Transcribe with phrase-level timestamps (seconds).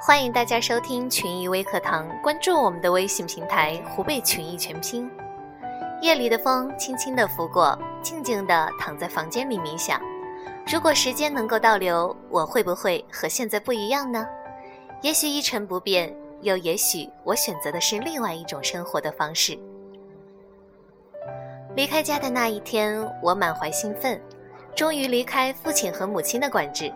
[0.00, 5.10] 欢迎大家收听群艺微课堂，关注我们的微信平台“湖北群艺全拼”。
[6.00, 10.00] 夜里的风轻轻地拂过，静静地躺在房间里冥想。
[10.72, 14.26] 如果时间能够倒流，我会不会和现在不一样呢？
[15.00, 19.56] 也许一成不变，又也许我选择的是另外一种生活的方式。
[21.76, 24.20] 离开家的那一天，我满怀兴奋，
[24.74, 26.92] 终于离开父亲和母亲的管制。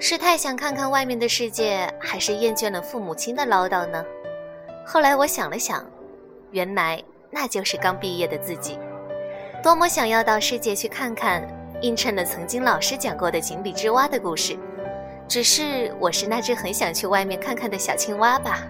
[0.00, 4.04] 是太想看看外面的世界，还是厌倦了父母亲的唠叨呢？
[4.84, 5.84] 后来我想了想，
[6.50, 8.78] 原来那就是刚毕业的自己，
[9.62, 11.46] 多么想要到世界去看看，
[11.82, 14.56] 映衬了曾经老师讲过的井底之蛙的故事。
[15.28, 18.64] 只是我是那只很想去外面看看的小青蛙吧。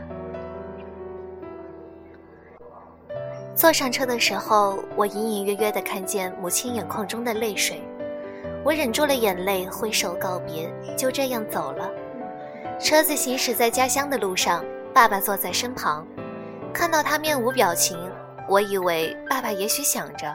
[3.54, 7.80] 坐上车的时候，我隐隐约约地看见母亲眼眶中的泪水。
[8.64, 11.88] 我忍住了眼泪，挥手告别，就这样走了。
[12.80, 16.06] 车子行驶在家乡的路上，爸爸坐在身旁，
[16.72, 17.98] 看到他面无表情，
[18.48, 20.32] 我以为爸爸也许想着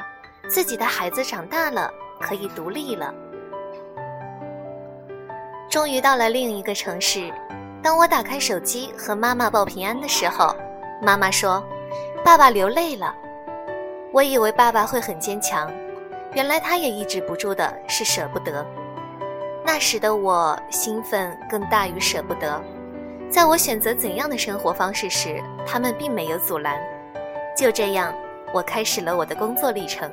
[0.47, 3.13] 自己的孩子长大了，可以独立了。
[5.73, 7.33] 终于到了另一个城市，
[7.81, 10.55] 当我打开手机和妈妈报平安的时候，
[11.02, 11.63] 妈妈说
[12.23, 13.11] ：“爸爸流泪了。”
[14.13, 15.73] 我以为爸爸会很坚强。
[16.35, 18.63] 原来他也抑制不住的是舍不得。
[19.65, 22.61] 那时的我兴奋更大于舍不得。
[23.27, 26.80] 在我选择怎样的生活方式时，他们并没有阻拦。
[27.58, 28.13] 就这样，
[28.53, 30.08] 我开始了我的工作历程。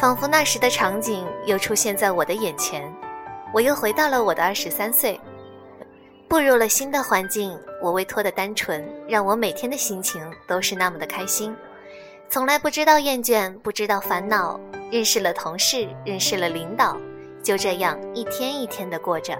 [0.00, 2.92] 仿佛那时的场景又出现在我的眼前，
[3.52, 5.18] 我又回到了我的二十三岁，
[6.28, 7.58] 步入了新的环境。
[7.82, 11.54] 我未脱的单纯，让我每天的心情都是那么的开心。
[12.28, 14.58] 从来不知道厌倦，不知道烦恼，
[14.90, 16.98] 认识了同事，认识了领导，
[17.42, 19.38] 就这样一天一天的过着。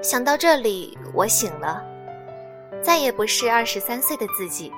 [0.00, 1.84] 想到这里，我醒了，
[2.98, 4.72] 再也不是二十三岁的自己，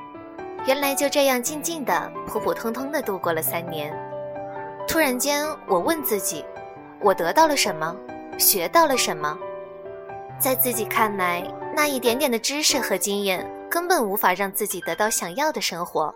[0.67, 3.91] 原来就这样静静的、普普通通的度过了三年。
[4.87, 6.45] 突然间，我问自己：
[7.01, 7.97] 我得到了什么？
[8.37, 9.39] 学到了什么？
[10.39, 11.43] 在自己看来，
[11.75, 16.15] 那一点点的知识和经验根本无法让自己得到想要的生活。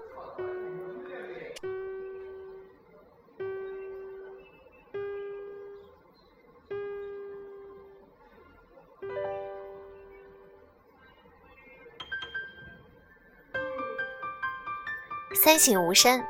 [15.35, 16.25] 三省吾身，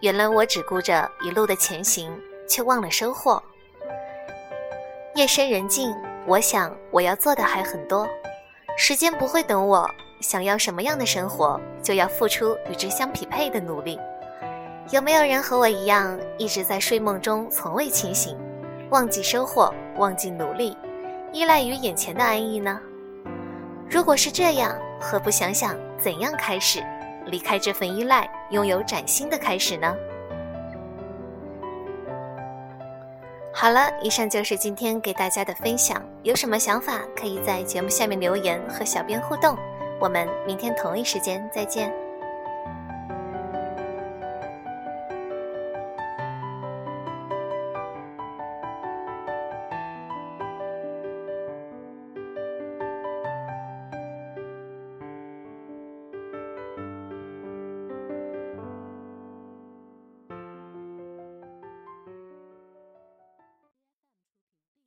[0.00, 2.12] 原来我只顾着一路的前行，
[2.48, 3.40] 却忘了收获。
[5.14, 5.94] 夜深人静，
[6.26, 8.06] 我想我要做的还很多，
[8.76, 9.88] 时间不会等我。
[10.20, 13.96] 想要什么样的生活，就要付出与之相匹配的努力。
[14.90, 18.36] 有没有人和我一样，一直在睡梦中从未清醒，
[18.90, 20.76] 忘记收获，忘记努力，
[21.32, 22.80] 依赖于眼前的安逸呢？
[23.88, 26.82] 如果是这样，何不想想怎样开始，
[27.26, 29.94] 离开这份依赖，拥有崭新的开始呢？
[33.52, 36.02] 好了，以上就是今天给大家的分享。
[36.22, 39.56] 有什么想法，可以在节目下面留言和小编互动。
[40.00, 41.92] 我们明天同一时间再见。